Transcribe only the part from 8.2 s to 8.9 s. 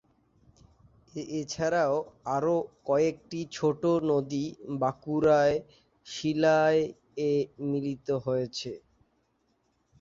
হয়েছে।